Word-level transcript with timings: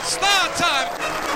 It's 0.00 0.12
star 0.12 0.48
time. 0.54 1.27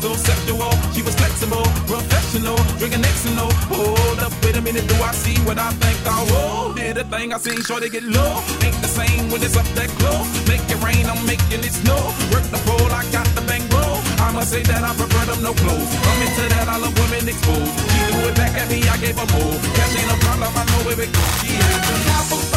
So 0.00 0.14
sexual, 0.16 0.72
she 0.96 1.02
was 1.02 1.14
flexible, 1.14 1.60
professional, 1.84 2.56
drinking 2.80 3.04
Xano. 3.04 3.52
Hold 3.68 4.20
up, 4.20 4.32
wait 4.42 4.56
a 4.56 4.62
minute, 4.62 4.88
do 4.88 4.94
I 4.96 5.12
see 5.12 5.36
what 5.44 5.58
I 5.58 5.68
think 5.76 6.00
I 6.08 6.24
will? 6.24 6.72
Did 6.72 6.96
a 6.96 7.04
thing 7.04 7.34
I 7.34 7.38
seen, 7.38 7.60
sure 7.60 7.80
they 7.80 7.90
get 7.90 8.04
low. 8.04 8.40
Ain't 8.64 8.80
the 8.80 8.88
same 8.88 9.28
when 9.28 9.42
it's 9.42 9.58
up 9.60 9.68
that 9.76 9.90
close. 10.00 10.24
Make 10.48 10.64
it 10.72 10.80
rain, 10.80 11.04
I'm 11.04 11.20
making 11.26 11.60
it 11.60 11.74
snow. 11.76 12.00
Work 12.32 12.48
the 12.48 12.56
pole, 12.64 12.88
I 12.88 13.04
got 13.12 13.28
the 13.36 13.44
bang 13.44 13.60
bankroll. 13.68 14.00
I 14.24 14.32
must 14.32 14.48
say 14.48 14.62
that 14.62 14.82
I 14.82 14.96
prefer 14.96 15.24
them 15.28 15.42
no 15.44 15.52
clothes. 15.52 15.92
I'm 15.92 16.20
into 16.24 16.48
that, 16.48 16.66
I 16.66 16.76
love 16.80 16.96
women 16.96 17.28
exposed. 17.28 17.72
She 17.92 18.00
threw 18.08 18.24
it 18.24 18.36
back 18.40 18.56
at 18.56 18.72
me, 18.72 18.80
I 18.88 18.96
gave 19.04 19.20
more. 19.20 19.54
Cash 19.76 20.00
ain't 20.00 20.08
a 20.08 20.18
problem, 20.24 20.48
I 20.48 20.64
know 20.64 20.80
where 20.88 20.96
it 20.96 21.12
goes. 21.12 21.34
She 21.44 21.52
had 21.60 21.80
the 21.84 21.96
apple 22.16 22.49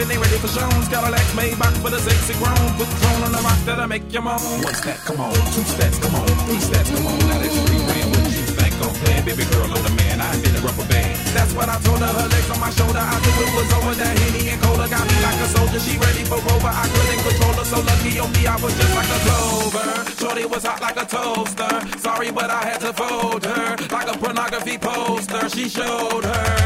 and 0.00 0.10
they 0.10 0.18
ready 0.18 0.38
for 0.42 0.48
shows. 0.48 0.88
got 0.88 1.06
Cadillac 1.06 1.28
made 1.36 1.58
back 1.58 1.74
for 1.78 1.90
the 1.90 2.00
sexy 2.00 2.34
grown. 2.42 2.58
Put 2.74 2.88
throne 2.98 3.22
on 3.22 3.32
the 3.32 3.42
rock 3.42 3.58
that'll 3.66 3.86
make 3.86 4.06
you 4.10 4.20
moan. 4.20 4.40
One 4.64 4.74
step, 4.74 4.98
come 5.06 5.20
on. 5.20 5.34
Two 5.54 5.62
steps, 5.62 5.98
come 5.98 6.14
on. 6.14 6.26
Three 6.46 6.58
steps, 6.58 6.90
come 6.90 7.06
on. 7.06 7.18
Now 7.30 7.38
that's 7.38 7.54
three 7.62 7.82
grand. 7.84 8.08
What 8.10 8.24
you 8.26 8.44
think 8.58 8.74
I'm 8.82 8.94
playing? 9.02 9.24
Baby 9.24 9.44
girl, 9.54 9.70
I'm 9.70 9.82
the 9.86 9.92
man. 9.94 10.18
I 10.20 10.34
did 10.42 10.54
a 10.56 10.60
rubber 10.66 10.86
band. 10.90 11.14
That's 11.36 11.52
what 11.54 11.68
I 11.68 11.78
told 11.86 12.00
her. 12.02 12.10
Her 12.10 12.26
legs 12.26 12.50
on 12.50 12.60
my 12.60 12.70
shoulder. 12.74 13.02
I 13.02 13.16
knew 13.22 13.34
it 13.44 13.52
was 13.54 13.70
over. 13.76 13.94
That 13.94 14.14
Henny 14.18 14.42
and 14.50 14.60
Cola 14.62 14.86
got 14.90 15.04
me 15.06 15.16
like 15.22 15.40
a 15.40 15.48
soldier. 15.54 15.80
She 15.80 15.94
ready 15.98 16.24
for 16.26 16.40
Rover. 16.42 16.72
I 16.74 16.86
couldn't 16.90 17.22
control 17.22 17.54
her. 17.54 17.66
So 17.66 17.78
lucky 17.78 18.18
on 18.18 18.30
me, 18.34 18.42
I 18.46 18.56
was 18.58 18.74
just 18.74 18.94
like 18.98 19.10
a 19.14 19.20
clover. 19.22 19.88
Shorty 20.18 20.44
was 20.46 20.62
hot 20.66 20.80
like 20.82 20.98
a 20.98 21.06
toaster. 21.06 21.74
Sorry, 22.02 22.30
but 22.34 22.50
I 22.50 22.62
had 22.66 22.80
to 22.82 22.92
fold 22.92 23.44
her. 23.46 23.76
Like 23.94 24.08
a 24.10 24.16
pornography 24.18 24.76
poster. 24.78 25.48
She 25.54 25.68
showed 25.68 26.24
her. 26.24 26.63